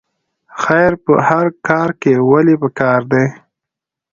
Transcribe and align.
خیر 0.61 0.93
په 1.03 1.13
هر 1.27 1.47
کار 1.67 1.89
کې 2.01 2.13
ولې 2.29 2.55
پکار 2.61 3.01
دی؟ 3.11 3.25